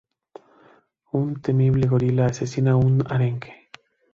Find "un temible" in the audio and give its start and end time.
1.19-1.85